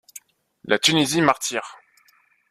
[0.63, 1.77] La Tunisie martyre.